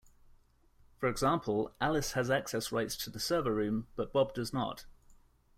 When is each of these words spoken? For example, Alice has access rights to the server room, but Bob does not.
For 0.97 1.07
example, 1.07 1.75
Alice 1.79 2.13
has 2.13 2.31
access 2.31 2.71
rights 2.71 2.97
to 3.03 3.11
the 3.11 3.19
server 3.19 3.53
room, 3.53 3.85
but 3.95 4.11
Bob 4.11 4.33
does 4.33 4.51
not. 4.51 4.87